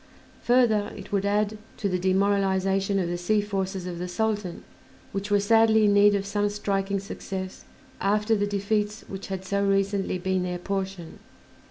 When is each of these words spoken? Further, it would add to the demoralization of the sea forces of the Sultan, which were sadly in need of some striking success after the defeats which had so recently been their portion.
Further, 0.45 0.91
it 0.97 1.11
would 1.11 1.27
add 1.27 1.59
to 1.77 1.87
the 1.87 1.99
demoralization 1.99 2.97
of 2.97 3.07
the 3.07 3.19
sea 3.19 3.39
forces 3.39 3.85
of 3.85 3.99
the 3.99 4.07
Sultan, 4.07 4.63
which 5.11 5.29
were 5.29 5.39
sadly 5.39 5.85
in 5.85 5.93
need 5.93 6.15
of 6.15 6.25
some 6.25 6.49
striking 6.49 6.99
success 6.99 7.65
after 7.99 8.35
the 8.35 8.47
defeats 8.47 9.05
which 9.07 9.27
had 9.27 9.45
so 9.45 9.63
recently 9.63 10.17
been 10.17 10.41
their 10.41 10.57
portion. 10.57 11.19